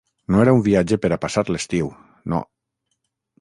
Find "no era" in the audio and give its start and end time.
0.35-0.53